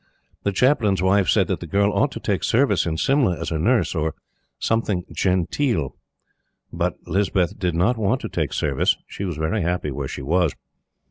The 0.41 0.51
Chaplain's 0.51 1.03
wife 1.03 1.27
said 1.29 1.45
that 1.49 1.59
the 1.59 1.67
girl 1.67 1.91
ought 1.91 2.11
to 2.13 2.19
take 2.19 2.43
service 2.43 2.87
in 2.87 2.97
Simla 2.97 3.39
as 3.39 3.51
a 3.51 3.59
nurse 3.59 3.93
or 3.93 4.15
something 4.57 5.03
"genteel." 5.13 5.95
But 6.73 6.95
Lispeth 7.05 7.59
did 7.59 7.75
not 7.75 7.99
want 7.99 8.19
to 8.21 8.27
take 8.27 8.51
service. 8.51 8.97
She 9.05 9.25
was 9.25 9.37
very 9.37 9.61
happy 9.61 9.91
where 9.91 10.07
she 10.07 10.23
was. 10.23 10.55